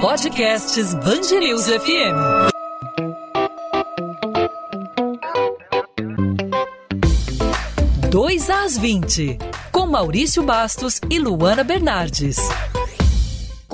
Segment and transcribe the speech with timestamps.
[0.00, 2.50] Podcasts Bangerils FM.
[8.10, 9.38] Dois às 20,
[9.70, 12.38] com Maurício Bastos e Luana Bernardes.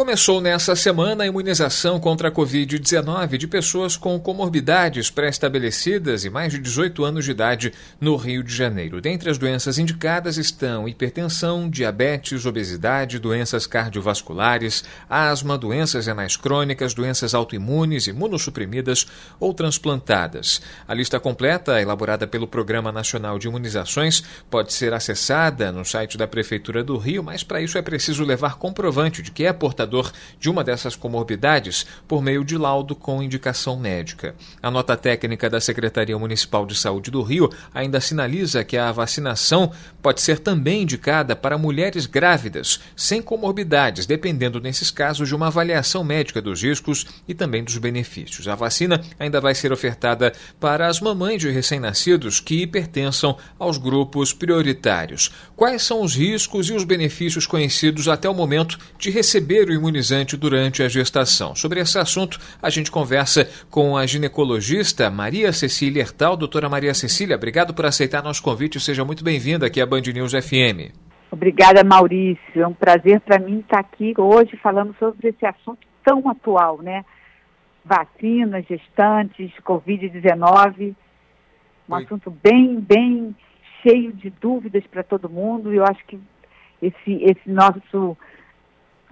[0.07, 6.53] Começou nessa semana a imunização contra a Covid-19 de pessoas com comorbidades pré-estabelecidas e mais
[6.53, 9.01] de 18 anos de idade no Rio de Janeiro.
[9.01, 17.35] Dentre as doenças indicadas estão hipertensão, diabetes, obesidade, doenças cardiovasculares, asma, doenças renais crônicas, doenças
[17.35, 19.09] autoimunes, imunossuprimidas
[19.41, 20.63] ou transplantadas.
[20.87, 26.29] A lista completa, elaborada pelo Programa Nacional de Imunizações, pode ser acessada no site da
[26.29, 30.13] Prefeitura do Rio, mas para isso é preciso levar comprovante de que é portador portador
[30.39, 34.35] de uma dessas comorbidades por meio de laudo com indicação médica.
[34.63, 39.73] A nota técnica da Secretaria Municipal de Saúde do Rio ainda sinaliza que a vacinação
[40.03, 46.05] pode ser também indicada para mulheres grávidas sem comorbidades, dependendo nesses casos de uma avaliação
[46.05, 48.49] médica dos riscos e também dos benefícios.
[48.49, 54.33] A vacina ainda vai ser ofertada para as mamães de recém-nascidos que pertençam aos grupos
[54.33, 55.31] prioritários.
[55.55, 60.37] Quais são os riscos e os benefícios conhecidos até o momento de receber o imunizante
[60.37, 61.55] durante a gestação.
[61.55, 66.37] Sobre esse assunto, a gente conversa com a ginecologista Maria Cecília Hertal.
[66.37, 68.81] Doutora Maria Cecília, obrigado por aceitar nosso convite.
[68.81, 70.93] Seja muito bem-vinda aqui à Band News FM.
[71.31, 72.63] Obrigada, Maurício.
[72.63, 77.05] É um prazer para mim estar aqui hoje falando sobre esse assunto tão atual, né?
[77.85, 80.95] Vacinas, gestantes, Covid-19.
[81.89, 82.05] Um Oi.
[82.05, 83.35] assunto bem, bem
[83.83, 85.73] cheio de dúvidas para todo mundo.
[85.73, 86.19] E eu acho que
[86.83, 88.17] esse, esse nosso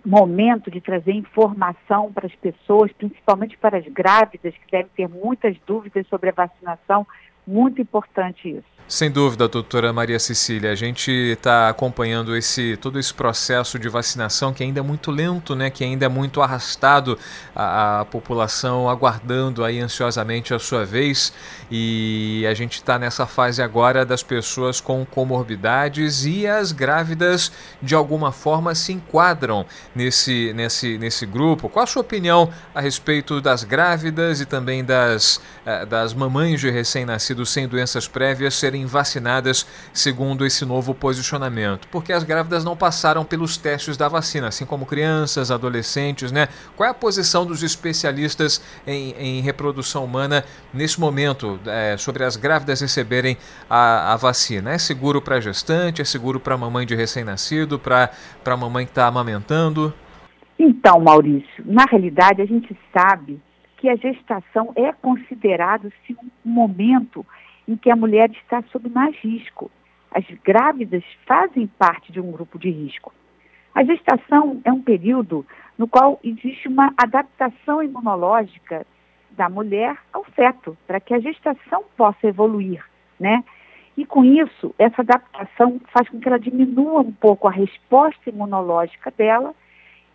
[0.05, 5.57] momento de trazer informação para as pessoas, principalmente para as grávidas, que devem ter muitas
[5.67, 7.07] dúvidas sobre a vacinação.
[7.47, 8.74] Muito importante isso.
[8.87, 10.71] Sem dúvida, doutora Maria Cecília.
[10.71, 15.57] A gente está acompanhando esse todo esse processo de vacinação que ainda é muito lento,
[15.57, 15.71] né?
[15.71, 17.19] que ainda é muito arrastado,
[17.57, 21.33] a, a população aguardando aí ansiosamente a sua vez.
[21.71, 27.51] E a gente está nessa fase agora das pessoas com comorbidades e as grávidas,
[27.81, 29.65] de alguma forma, se enquadram
[29.95, 31.71] nesse, nesse, nesse grupo.
[31.71, 36.69] Qual a sua opinião a respeito das grávidas e também das, eh, das mamães de
[36.69, 42.77] recém-nascidos sem doenças prévias serem serem vacinadas segundo esse novo posicionamento, porque as grávidas não
[42.77, 46.49] passaram pelos testes da vacina, assim como crianças, adolescentes, né?
[46.77, 52.37] Qual é a posição dos especialistas em, em reprodução humana nesse momento é, sobre as
[52.37, 53.37] grávidas receberem
[53.71, 54.73] a, a vacina?
[54.73, 56.03] É seguro para gestante?
[56.03, 57.79] É seguro para mamãe de recém-nascido?
[57.79, 58.11] Para
[58.45, 59.95] a mamãe que está amamentando?
[60.59, 63.41] Então, Maurício, na realidade a gente sabe
[63.77, 67.25] que a gestação é considerado sim, um momento
[67.67, 69.71] em que a mulher está sob mais risco.
[70.11, 73.13] As grávidas fazem parte de um grupo de risco.
[73.75, 75.45] A gestação é um período
[75.77, 78.87] no qual existe uma adaptação imunológica
[79.31, 82.85] da mulher ao feto, para que a gestação possa evoluir,
[83.19, 83.43] né?
[83.97, 89.13] E com isso, essa adaptação faz com que ela diminua um pouco a resposta imunológica
[89.17, 89.55] dela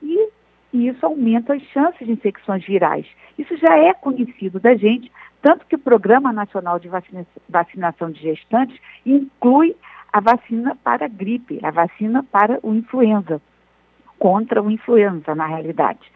[0.01, 0.29] e,
[0.73, 3.05] e isso aumenta as chances de infecções virais.
[3.37, 5.11] Isso já é conhecido da gente
[5.41, 9.75] tanto que o Programa Nacional de Vacina, Vacinação de Gestantes inclui
[10.11, 13.41] a vacina para a gripe, a vacina para o influenza,
[14.17, 16.11] contra o influenza, na realidade.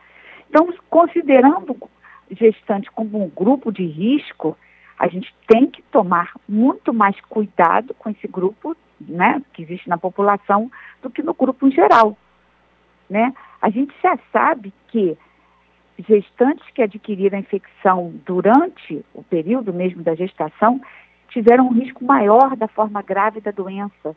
[0.50, 1.78] Então, considerando
[2.32, 4.58] gestante como um grupo de risco,
[4.98, 9.98] a gente tem que tomar muito mais cuidado com esse grupo, né, que existe na
[9.98, 12.18] população, do que no grupo em geral,
[13.10, 13.34] né?
[13.62, 15.18] A gente já sabe que
[16.08, 20.82] gestantes que adquiriram a infecção durante o período mesmo da gestação
[21.30, 24.16] tiveram um risco maior da forma grave da doença,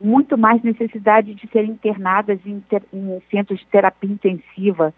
[0.00, 4.94] muito mais necessidade de serem internadas em, ter, em centros de terapia intensiva,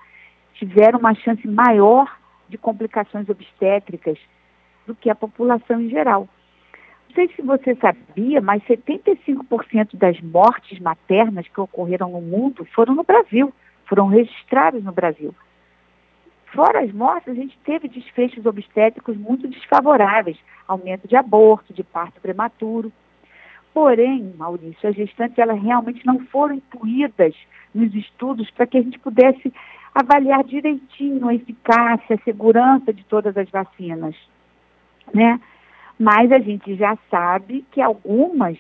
[0.54, 2.16] tiveram uma chance maior
[2.48, 4.18] de complicações obstétricas
[4.86, 6.28] do que a população em geral.
[7.08, 12.94] Não sei se você sabia, mas 75% das mortes maternas que ocorreram no mundo foram
[12.94, 13.52] no Brasil,
[13.86, 15.34] foram registradas no Brasil.
[16.54, 20.36] Fora as mortes, a gente teve desfechos obstétricos muito desfavoráveis,
[20.68, 22.92] aumento de aborto, de parto prematuro.
[23.72, 27.34] Porém, Maurício, as gestantes elas realmente não foram incluídas
[27.74, 29.52] nos estudos para que a gente pudesse
[29.94, 34.14] avaliar direitinho a eficácia, a segurança de todas as vacinas,
[35.12, 35.40] né?
[35.98, 38.58] Mas a gente já sabe que algumas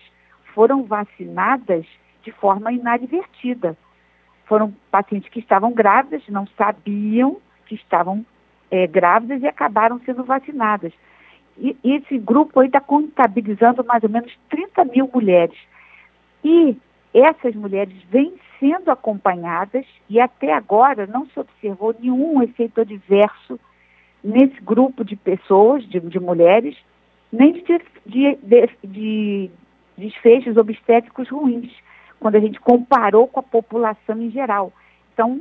[0.54, 1.84] foram vacinadas
[2.22, 3.76] de forma inadvertida.
[4.46, 7.38] Foram pacientes que estavam grávidas, não sabiam
[7.72, 8.24] que estavam
[8.70, 10.92] é, grávidas e acabaram sendo vacinadas.
[11.58, 15.56] E, esse grupo aí está contabilizando mais ou menos 30 mil mulheres.
[16.44, 16.76] E
[17.14, 23.58] essas mulheres vêm sendo acompanhadas e até agora não se observou nenhum efeito adverso
[24.22, 26.76] nesse grupo de pessoas, de, de mulheres,
[27.32, 27.62] nem de,
[28.06, 28.38] de,
[28.84, 29.50] de,
[29.96, 31.72] desfechos obstétricos ruins,
[32.20, 34.72] quando a gente comparou com a população em geral.
[35.12, 35.40] Então,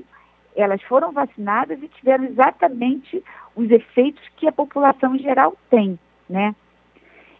[0.55, 3.23] elas foram vacinadas e tiveram exatamente
[3.55, 5.97] os efeitos que a população em geral tem,
[6.29, 6.55] né?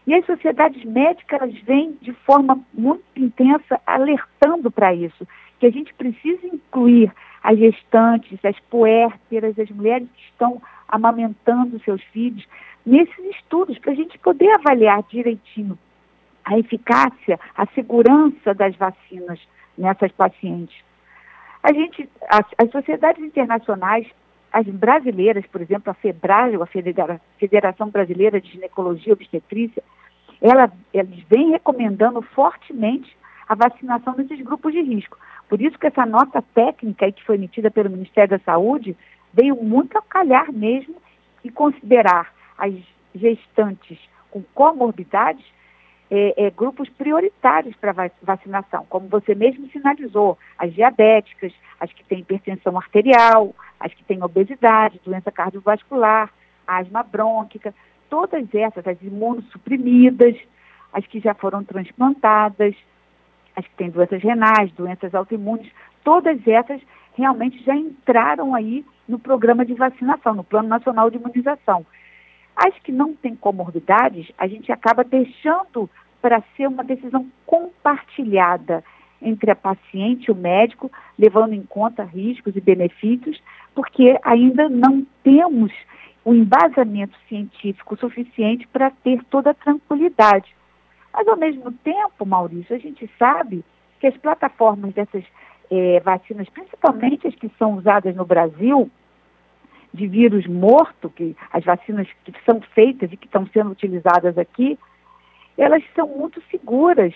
[0.06, 5.28] E as sociedades médicas elas vêm de forma muito intensa alertando para isso,
[5.60, 7.14] que a gente precisa incluir
[7.44, 12.46] as gestantes, as puérperas, as mulheres que estão amamentando seus filhos
[12.86, 15.78] nesses estudos, para a gente poder avaliar direitinho
[16.44, 19.40] a eficácia, a segurança das vacinas
[19.78, 20.76] nessas pacientes.
[21.64, 24.08] A gente, as, as sociedades internacionais,
[24.52, 29.84] as brasileiras, por exemplo, a FEBRAGO, a Federação Brasileira de Ginecologia e Obstetrícia,
[30.42, 33.16] ela, eles vêm recomendando fortemente
[33.48, 35.18] a vacinação desses grupos de risco.
[35.48, 38.96] Por isso que essa nota técnica que foi emitida pelo Ministério da Saúde
[39.34, 40.96] veio muito a calhar mesmo
[41.44, 42.74] e considerar as
[43.14, 44.00] gestantes
[44.32, 45.46] com comorbidades
[46.12, 52.20] é, é, grupos prioritários para vacinação, como você mesmo sinalizou, as diabéticas, as que têm
[52.20, 56.30] hipertensão arterial, as que têm obesidade, doença cardiovascular,
[56.68, 57.74] asma brônquica,
[58.10, 60.36] todas essas, as imunossuprimidas,
[60.92, 62.76] as que já foram transplantadas,
[63.56, 65.72] as que têm doenças renais, doenças autoimunes,
[66.04, 66.82] todas essas
[67.16, 71.86] realmente já entraram aí no programa de vacinação, no Plano Nacional de Imunização.
[72.64, 75.90] As que não têm comorbidades, a gente acaba deixando
[76.22, 78.84] para ser uma decisão compartilhada
[79.20, 83.42] entre a paciente e o médico, levando em conta riscos e benefícios,
[83.74, 85.72] porque ainda não temos
[86.24, 90.56] o embasamento científico suficiente para ter toda a tranquilidade.
[91.12, 93.66] Mas, ao mesmo tempo, Maurício, a gente sabe
[94.00, 95.24] que as plataformas dessas
[95.72, 98.88] é, vacinas, principalmente as que são usadas no Brasil,
[99.94, 104.80] de vírus morto, que as vacinas que são feitas e que estão sendo utilizadas aqui,
[105.58, 107.14] elas são muito seguras.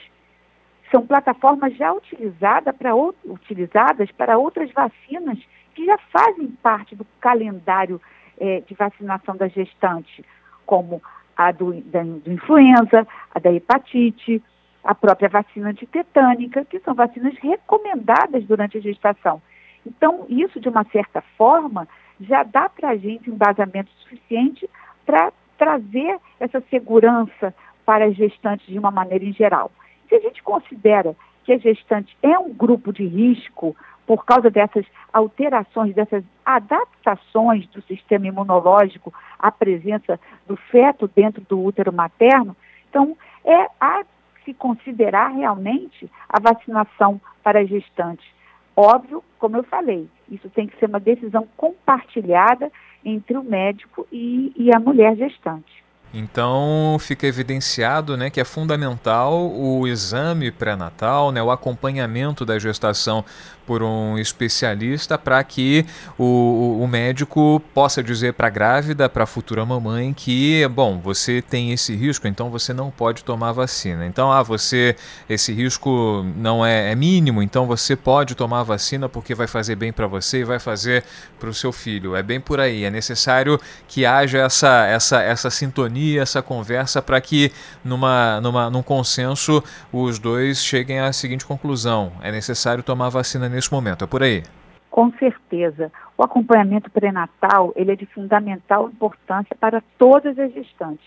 [0.91, 5.39] São plataformas já utilizada para, utilizadas para outras vacinas
[5.73, 7.99] que já fazem parte do calendário
[8.37, 10.23] é, de vacinação da gestante,
[10.65, 11.01] como
[11.35, 14.41] a do, da, do influenza, a da hepatite,
[14.83, 19.41] a própria vacina antitetânica, que são vacinas recomendadas durante a gestação.
[19.85, 21.87] Então, isso, de uma certa forma,
[22.19, 24.69] já dá para a gente um embasamento suficiente
[25.05, 27.53] para trazer essa segurança
[27.85, 29.71] para as gestantes de uma maneira em geral.
[30.09, 33.75] Se a gente considera que a gestante é um grupo de risco
[34.05, 41.63] por causa dessas alterações, dessas adaptações do sistema imunológico à presença do feto dentro do
[41.63, 42.55] útero materno,
[42.89, 44.03] então é a
[44.43, 48.25] se considerar realmente a vacinação para as gestantes.
[48.75, 52.71] Óbvio, como eu falei, isso tem que ser uma decisão compartilhada
[53.03, 55.84] entre o médico e, e a mulher gestante.
[56.17, 63.25] Então fica evidenciado né, que é fundamental o exame pré-natal, né, o acompanhamento da gestação
[63.65, 65.85] por um especialista para que
[66.17, 71.41] o, o, médico possa dizer para a grávida, para a futura mamãe, que, bom, você
[71.41, 74.05] tem esse risco, então você não pode tomar vacina.
[74.05, 74.95] Então, ah, você,
[75.27, 79.91] esse risco não é, é mínimo, então você pode tomar vacina porque vai fazer bem
[79.91, 81.03] para você e vai fazer
[81.39, 82.15] para o seu filho.
[82.15, 82.83] É bem por aí.
[82.83, 87.51] É necessário que haja essa, essa, essa sintonia, essa conversa para que,
[87.83, 93.71] numa, numa, num consenso, os dois cheguem à seguinte conclusão: é necessário tomar vacina nesse
[93.71, 94.03] momento.
[94.03, 94.43] É por aí.
[94.89, 95.91] Com certeza.
[96.17, 101.05] O acompanhamento pré-natal ele é de fundamental importância para todas as gestantes.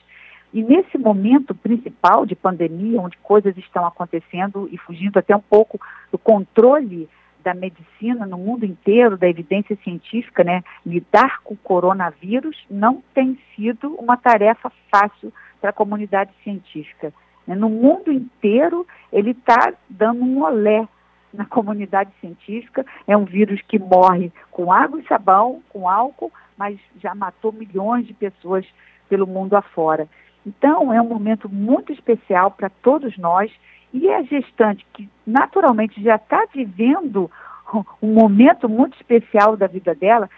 [0.53, 5.79] E nesse momento principal de pandemia, onde coisas estão acontecendo e fugindo até um pouco
[6.11, 7.09] do controle
[7.49, 13.39] da medicina no mundo inteiro, da evidência científica, né, lidar com o coronavírus não tem
[13.57, 17.11] sido uma tarefa fácil para a comunidade científica.
[17.47, 20.87] No mundo inteiro, ele está dando um olé
[21.33, 22.85] na comunidade científica.
[23.07, 28.07] É um vírus que morre com água e sabão, com álcool, mas já matou milhões
[28.07, 28.67] de pessoas
[29.09, 30.07] pelo mundo afora.
[30.47, 33.51] Então, é um momento muito especial para todos nós
[33.93, 37.31] e a gestante que naturalmente já está vivendo
[38.03, 40.29] um momento muito especial da vida dela.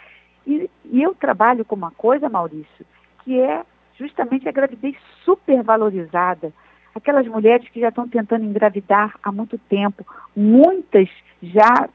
[0.47, 2.87] E, e eu trabalho com uma coisa, Maurício,
[3.25, 3.63] que é
[3.99, 6.53] justamente a gravidez supervalorizada.
[6.95, 10.05] Aquelas mulheres que já estão tentando engravidar há muito tempo,
[10.35, 11.09] muitas
[11.43, 11.89] já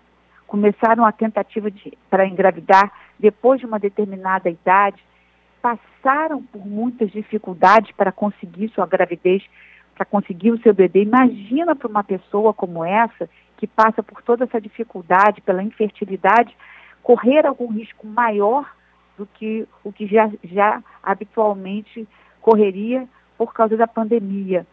[0.47, 1.69] começaram a tentativa
[2.09, 5.03] para engravidar depois de uma determinada idade,
[5.61, 9.43] passaram por muitas dificuldades para conseguir sua gravidez,
[9.95, 11.03] para conseguir o seu bebê.
[11.03, 16.55] Imagina para uma pessoa como essa, que passa por toda essa dificuldade, pela infertilidade,
[17.01, 18.69] correr algum risco maior
[19.17, 22.07] do que o que já, já habitualmente
[22.41, 24.67] correria por causa da pandemia.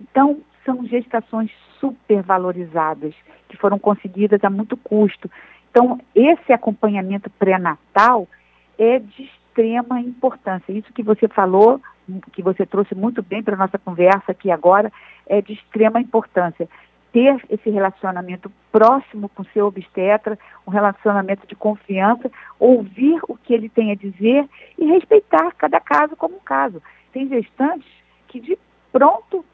[0.00, 3.14] Então, são gestações supervalorizadas,
[3.48, 5.30] que foram conseguidas a muito custo.
[5.70, 8.26] Então, esse acompanhamento pré-natal
[8.78, 10.72] é de extrema importância.
[10.72, 11.80] Isso que você falou,
[12.32, 14.90] que você trouxe muito bem para a nossa conversa aqui agora,
[15.26, 16.68] é de extrema importância.
[17.12, 23.68] Ter esse relacionamento próximo com seu obstetra, um relacionamento de confiança, ouvir o que ele
[23.68, 26.82] tem a dizer e respeitar cada caso como um caso.
[27.12, 27.88] Tem gestantes
[28.28, 28.58] que de
[28.90, 29.44] pronto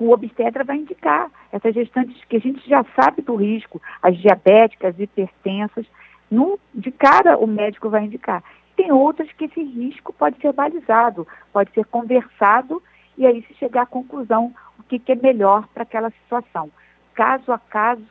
[0.00, 1.30] o obstetra vai indicar.
[1.52, 5.86] Essas gestantes que a gente já sabe do risco, as diabéticas, hipertensas,
[6.30, 8.42] no, de cara o médico vai indicar.
[8.80, 12.82] Tem outras que esse risco pode ser balizado, pode ser conversado
[13.18, 16.70] e aí se chegar à conclusão o que, que é melhor para aquela situação.
[17.14, 18.06] Caso a caso,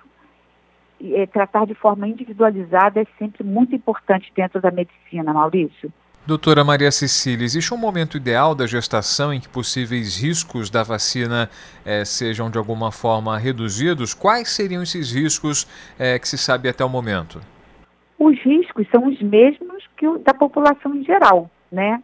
[1.02, 5.92] é, tratar de forma individualizada é sempre muito importante dentro da medicina, Maurício.
[6.24, 11.50] Doutora Maria Cecília, existe um momento ideal da gestação em que possíveis riscos da vacina
[11.84, 14.14] eh, sejam de alguma forma reduzidos?
[14.14, 17.42] Quais seriam esses riscos eh, que se sabe até o momento?
[18.20, 22.04] Os riscos são os mesmos que o da população em geral, né?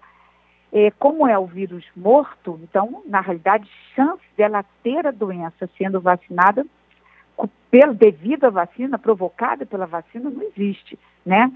[0.72, 6.02] É, como é o vírus morto, então, na realidade, chance dela ter a doença sendo
[6.02, 6.66] vacinada,
[7.70, 11.52] pelo, devido à vacina, provocada pela vacina, não existe, né?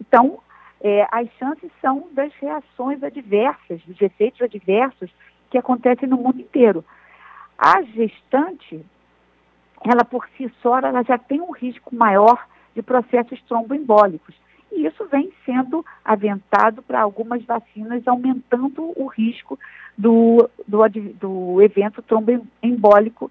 [0.00, 0.40] Então,
[0.80, 5.10] é, as chances são das reações adversas, dos efeitos adversos
[5.48, 6.84] que acontecem no mundo inteiro.
[7.56, 8.84] A gestante,
[9.84, 12.44] ela por si só, ela já tem um risco maior
[12.74, 14.34] de processos tromboembólicos.
[14.70, 19.58] E isso vem sendo aventado para algumas vacinas, aumentando o risco
[19.96, 20.78] do, do,
[21.20, 23.30] do evento tromboembólico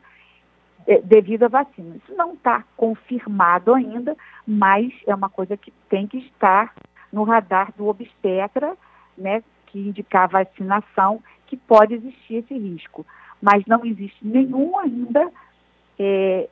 [0.88, 1.95] é, devido à vacina.
[1.95, 6.74] Isso não está confirmado ainda, mas é uma coisa que tem que estar
[7.12, 8.77] no radar do obstetra,
[9.17, 13.05] né, que indicar a vacinação, que pode existir esse risco.
[13.41, 15.31] Mas não existe nenhum ainda,
[16.00, 16.48] é,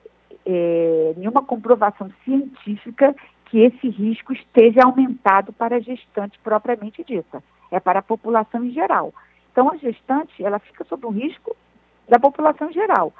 [0.52, 3.16] é, nenhuma comprovação científica
[3.46, 7.44] que esse risco esteja aumentado para a gestante propriamente dita.
[7.72, 9.14] É para a população em geral.
[9.52, 11.56] Então, a gestante, ela fica sob o risco
[12.08, 13.14] da população em geral.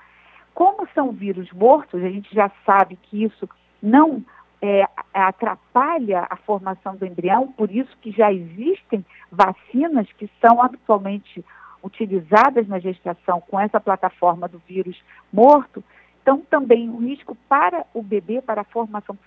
[0.56, 3.48] Como são vírus mortos, a gente já sabe que isso
[3.82, 4.24] não
[4.60, 11.46] é, atrapalha a formação do embrião, por isso que já existem vacinas que são habitualmente
[11.84, 15.00] utilizadas na gestação com essa plataforma do vírus
[15.32, 15.84] morto.
[16.22, 19.18] Então, também o risco para o bebê, para a formação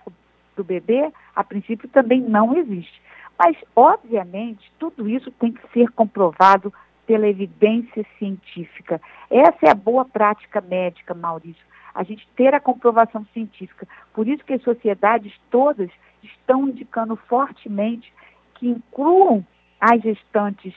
[0.55, 3.01] do bebê, a princípio também não existe.
[3.37, 6.73] Mas, obviamente, tudo isso tem que ser comprovado
[7.05, 9.01] pela evidência científica.
[9.29, 13.87] Essa é a boa prática médica, Maurício a gente ter a comprovação científica.
[14.13, 15.89] Por isso que as sociedades todas
[16.23, 18.11] estão indicando fortemente
[18.55, 19.45] que incluam
[19.79, 20.73] as gestantes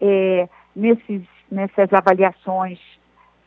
[0.00, 2.78] é, nesses, nessas avaliações,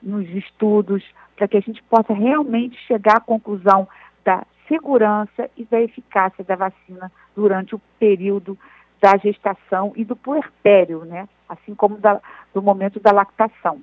[0.04, 1.04] nos estudos,
[1.36, 3.88] para que a gente possa realmente chegar à conclusão
[4.24, 8.58] da segurança e da eficácia da vacina durante o período
[9.02, 11.28] da gestação e do puerpério, né?
[11.50, 12.22] assim como da,
[12.54, 13.82] do momento da lactação.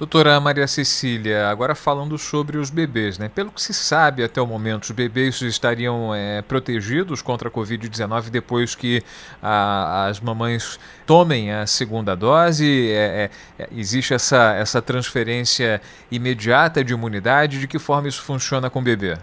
[0.00, 3.28] Doutora Maria Cecília, agora falando sobre os bebês, né?
[3.28, 8.30] Pelo que se sabe até o momento, os bebês estariam é, protegidos contra a Covid-19
[8.30, 9.02] depois que
[9.42, 12.90] a, as mamães tomem a segunda dose?
[12.90, 17.60] É, é, é, existe essa, essa transferência imediata de imunidade?
[17.60, 19.18] De que forma isso funciona com o bebê?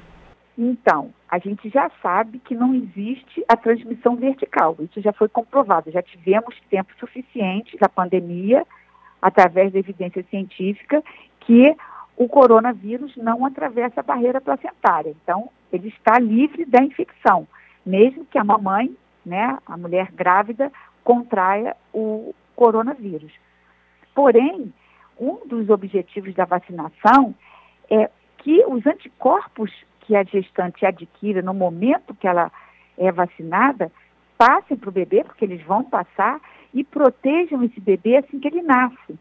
[0.56, 4.78] Então, a gente já sabe que não existe a transmissão vertical.
[4.80, 5.90] Isso já foi comprovado.
[5.90, 8.64] Já tivemos tempo suficiente da pandemia
[9.22, 11.04] através da evidência científica,
[11.42, 11.76] que
[12.16, 15.16] o coronavírus não atravessa a barreira placentária.
[15.24, 17.48] Então, ele está livre da infecção,
[17.86, 18.96] mesmo que a mamãe,
[19.26, 20.72] né, a mulher grávida,
[21.04, 23.32] contraia o coronavírus.
[24.16, 24.74] Porém,
[25.20, 27.36] um dos objetivos da vacinação
[27.90, 28.10] é
[28.40, 29.72] que os anticorpos
[30.02, 32.52] que a gestante adquira no momento que ela
[32.98, 33.92] é vacinada
[34.38, 36.40] passem para o bebê, porque eles vão passar,
[36.80, 39.18] e protejam esse bebê assim que ele nasce.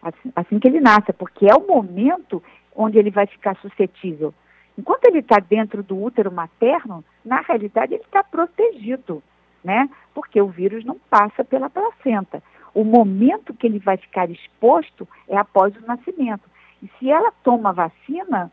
[0.00, 2.40] Assim, assim que ele nasce, porque é o momento
[2.74, 4.32] onde ele vai ficar suscetível.
[4.78, 9.20] Enquanto ele está dentro do útero materno, na realidade ele está protegido,
[9.62, 9.90] né?
[10.14, 12.40] Porque o vírus não passa pela placenta.
[12.72, 16.48] O momento que ele vai ficar exposto é após o nascimento.
[16.80, 18.50] E se ela toma vacina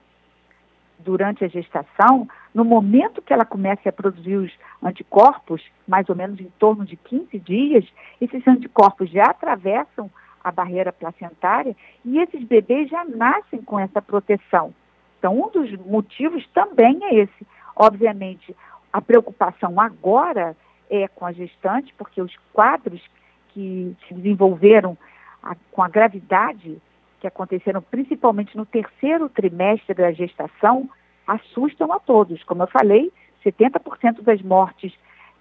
[0.98, 6.40] durante a gestação, no momento que ela começa a produzir os anticorpos, mais ou menos
[6.40, 7.86] em torno de 15 dias,
[8.20, 10.10] esses anticorpos já atravessam
[10.44, 14.74] a barreira placentária e esses bebês já nascem com essa proteção.
[15.20, 17.48] Então, um dos motivos também é esse.
[17.76, 18.56] Obviamente,
[18.92, 20.58] a preocupação agora
[20.90, 23.04] é com a gestante, porque os quadros
[23.50, 24.98] que se desenvolveram
[25.44, 26.82] a, com a gravidade
[27.20, 30.90] que aconteceram principalmente no terceiro trimestre da gestação
[31.28, 32.44] assustam a todos.
[32.44, 33.12] Como eu falei,
[33.46, 34.94] 70% das mortes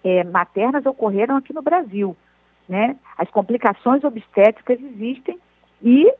[0.04, 2.16] é, maternas ocorreram aqui no Brasil.
[2.68, 2.96] Né?
[3.16, 5.38] As complicações obstétricas existem
[5.82, 6.12] e,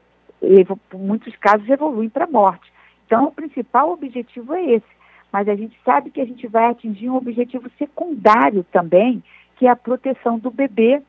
[0.43, 2.73] em muitos casos, evoluem para a morte.
[3.07, 4.97] Então, o principal objetivo é esse.
[5.33, 9.23] Mas a gente sabe que a gente vai atingir um objetivo secundário também,
[9.57, 11.03] que é a proteção do bebê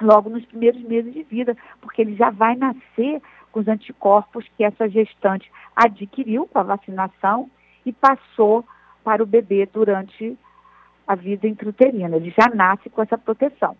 [0.00, 4.64] logo nos primeiros meses de vida, porque ele já vai nascer com os anticorpos que
[4.64, 7.50] essa gestante adquiriu com a vacinação
[7.86, 8.64] e passou
[9.02, 10.36] para o bebê durante
[11.06, 12.16] a vida intrauterina.
[12.16, 13.76] Ele já nasce com essa proteção.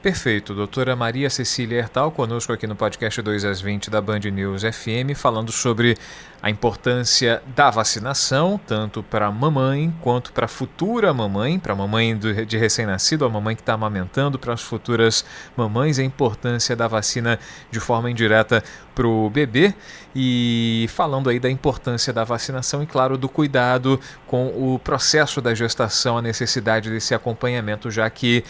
[0.00, 0.54] Perfeito.
[0.54, 5.16] Doutora Maria Cecília Hertal, conosco aqui no podcast 2 às 20 da Band News FM,
[5.16, 5.96] falando sobre
[6.40, 11.76] a importância da vacinação, tanto para a mamãe quanto para a futura mamãe, para a
[11.76, 15.24] mamãe de recém-nascido, a mamãe que está amamentando, para as futuras
[15.56, 17.36] mamães, a importância da vacina
[17.68, 18.62] de forma indireta
[18.94, 19.74] para o bebê
[20.14, 25.54] e falando aí da importância da vacinação e, claro, do cuidado com o processo da
[25.54, 28.44] gestação, a necessidade desse acompanhamento, já que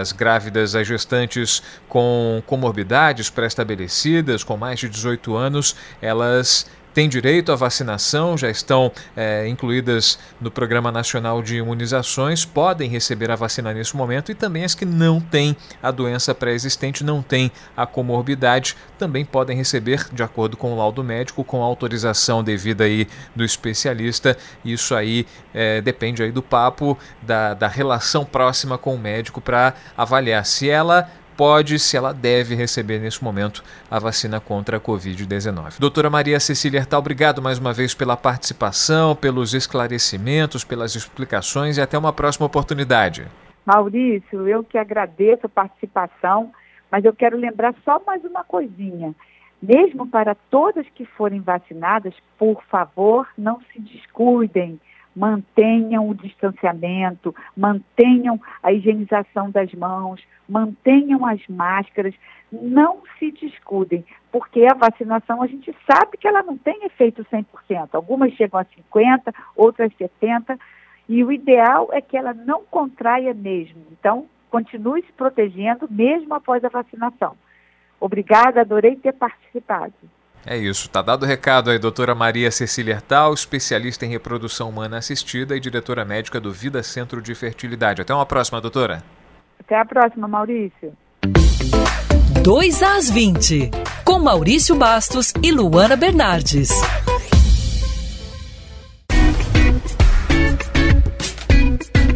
[0.00, 0.12] as
[0.44, 7.56] grávidas, as gestantes com comorbidades pré-estabelecidas, com mais de 18 anos, elas têm direito à
[7.56, 13.96] vacinação, já estão é, incluídas no Programa Nacional de Imunizações, podem receber a vacina nesse
[13.96, 19.24] momento e também as que não têm a doença pré-existente, não têm a comorbidade, também
[19.24, 24.38] podem receber, de acordo com o laudo médico, com autorização devida aí do especialista.
[24.64, 29.74] Isso aí é, depende aí do papo, da, da relação próxima com o médico para
[29.96, 35.78] avaliar se ela pode, se ela deve receber nesse momento a vacina contra a Covid-19.
[35.78, 41.80] Doutora Maria Cecília Hertal, obrigado mais uma vez pela participação, pelos esclarecimentos, pelas explicações e
[41.80, 43.26] até uma próxima oportunidade.
[43.64, 46.52] Maurício, eu que agradeço a participação,
[46.90, 49.14] mas eu quero lembrar só mais uma coisinha.
[49.62, 54.78] Mesmo para todas que forem vacinadas, por favor, não se descuidem
[55.14, 62.14] mantenham o distanciamento, mantenham a higienização das mãos, mantenham as máscaras,
[62.50, 67.90] não se descuidem, porque a vacinação a gente sabe que ela não tem efeito 100%.
[67.92, 70.58] Algumas chegam a 50%, outras 70%,
[71.08, 73.82] e o ideal é que ela não contraia mesmo.
[73.92, 77.36] Então, continue se protegendo mesmo após a vacinação.
[78.00, 79.92] Obrigada, adorei ter participado.
[80.46, 84.98] É isso, tá dado o recado aí, doutora Maria Cecília Hertal, especialista em reprodução humana
[84.98, 88.02] assistida e diretora médica do Vida Centro de Fertilidade.
[88.02, 89.02] Até uma próxima, doutora.
[89.58, 90.92] Até a próxima, Maurício.
[92.42, 93.70] 2 às 20,
[94.04, 96.68] com Maurício Bastos e Luana Bernardes.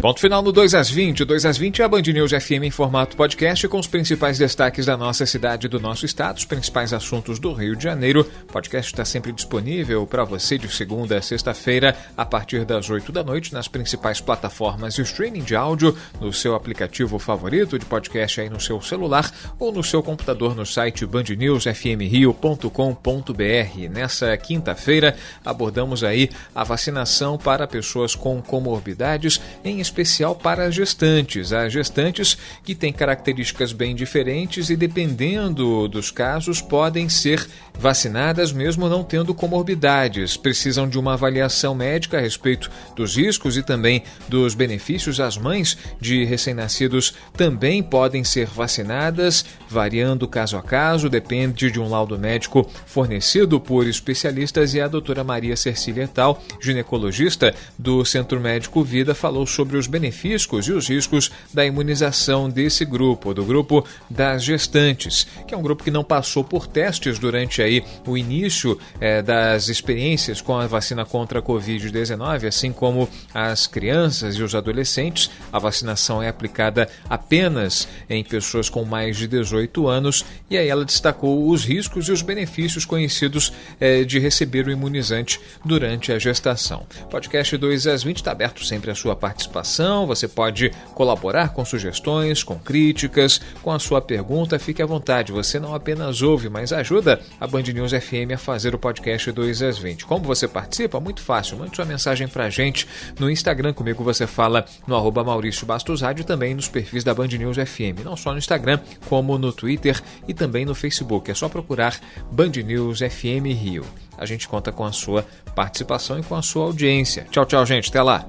[0.00, 1.24] Ponto final no 2 às 20.
[1.24, 4.86] 2 às 20 é a Band News FM em formato podcast com os principais destaques
[4.86, 8.24] da nossa cidade e do nosso estado, os principais assuntos do Rio de Janeiro.
[8.48, 13.10] O podcast está sempre disponível para você de segunda a sexta-feira, a partir das 8
[13.10, 18.40] da noite, nas principais plataformas de streaming de áudio, no seu aplicativo favorito de podcast
[18.40, 23.90] aí no seu celular ou no seu computador no site bandnewsfmrio.com.br.
[23.90, 31.52] Nessa quinta-feira, abordamos aí a vacinação para pessoas com comorbidades, em especial para gestantes.
[31.52, 37.48] As gestantes que têm características bem diferentes e, dependendo dos casos, podem ser
[37.78, 40.36] vacinadas mesmo não tendo comorbidades.
[40.36, 45.20] Precisam de uma avaliação médica a respeito dos riscos e também dos benefícios.
[45.20, 51.88] As mães de recém-nascidos também podem ser vacinadas, variando caso a caso, depende de um
[51.88, 54.74] laudo médico fornecido por especialistas.
[54.74, 60.66] E a doutora Maria Cercília Tal, ginecologista do Centro Médico Vida, falou sobre os benefícios
[60.66, 65.84] e os riscos da imunização desse grupo, do grupo das gestantes, que é um grupo
[65.84, 71.04] que não passou por testes durante aí o início é, das experiências com a vacina
[71.04, 75.30] contra a Covid-19, assim como as crianças e os adolescentes.
[75.52, 80.84] A vacinação é aplicada apenas em pessoas com mais de 18 anos e aí ela
[80.84, 86.86] destacou os riscos e os benefícios conhecidos é, de receber o imunizante durante a gestação.
[87.10, 91.64] Podcast 2 às 20 está aberto sempre a sua participação participação, você pode colaborar com
[91.64, 94.58] sugestões, com críticas, com a sua pergunta.
[94.58, 98.74] Fique à vontade, você não apenas ouve, mas ajuda a Band News FM a fazer
[98.74, 100.06] o podcast 2 às 20.
[100.06, 100.98] Como você participa?
[100.98, 103.74] Muito fácil, mande sua mensagem pra gente no Instagram.
[103.74, 108.04] Comigo você fala no arroba Maurício Bastos Rádio também nos perfis da Band News FM.
[108.04, 111.30] Não só no Instagram, como no Twitter e também no Facebook.
[111.30, 111.98] É só procurar
[112.32, 113.84] Band News FM Rio.
[114.16, 117.26] A gente conta com a sua participação e com a sua audiência.
[117.30, 117.88] Tchau, tchau, gente.
[117.90, 118.28] Até lá.